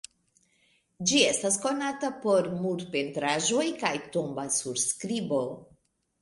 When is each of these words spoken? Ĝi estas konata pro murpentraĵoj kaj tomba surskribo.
Ĝi 1.09 1.19
estas 1.31 1.57
konata 1.65 2.09
pro 2.23 2.33
murpentraĵoj 2.63 3.67
kaj 3.85 3.93
tomba 4.17 4.47
surskribo. 4.57 5.41